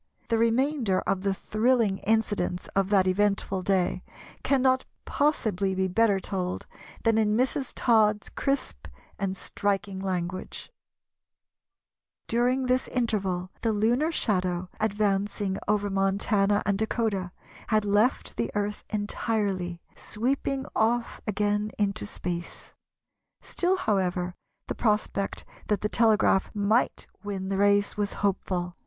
The 0.29 0.39
remainder 0.39 1.01
of 1.01 1.21
the 1.21 1.31
thrilling 1.31 1.99
incidents 1.99 2.67
of 2.69 2.89
that 2.89 3.05
eventful 3.05 3.61
day 3.61 4.01
cannot 4.41 4.83
possibly 5.05 5.75
be 5.75 5.87
better 5.87 6.19
told 6.19 6.65
than 7.03 7.19
in 7.19 7.37
Mrs. 7.37 7.71
Todd's 7.75 8.29
crisp 8.29 8.87
and 9.19 9.37
striking 9.37 9.99
language:— 9.99 10.71
"During 12.27 12.65
this 12.65 12.87
interval 12.87 13.51
the 13.61 13.71
lunar 13.71 14.11
shadow, 14.11 14.69
advancing 14.79 15.59
over 15.67 15.87
Montana 15.87 16.63
and 16.65 16.79
Dakota, 16.79 17.31
had 17.67 17.85
left 17.85 18.37
the 18.37 18.49
Earth 18.55 18.83
entirely, 18.89 19.81
sweeping 19.93 20.65
off 20.75 21.21
again 21.27 21.69
into 21.77 22.07
space. 22.07 22.73
Still, 23.41 23.77
however, 23.77 24.33
the 24.65 24.73
prospect 24.73 25.45
that 25.67 25.81
the 25.81 25.89
telegraph 25.89 26.49
might 26.55 27.05
win 27.23 27.49
the 27.49 27.57
race 27.59 27.97
was 27.97 28.13
hopeful. 28.25 28.75